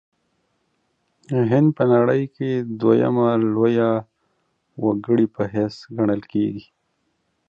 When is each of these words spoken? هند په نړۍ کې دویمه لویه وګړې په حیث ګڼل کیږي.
هند 1.51 1.69
په 1.77 1.83
نړۍ 1.93 2.23
کې 2.35 2.49
دویمه 2.79 3.27
لویه 3.53 3.91
وګړې 4.83 5.25
په 5.35 5.43
حیث 5.53 5.75
ګڼل 5.95 6.21
کیږي. 6.31 6.65